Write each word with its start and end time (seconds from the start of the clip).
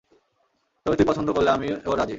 তবে 0.85 0.95
তুই 0.97 1.07
পছন্দ 1.09 1.27
করলে 1.31 1.49
আমিও 1.49 1.93
রাজী। 1.95 2.09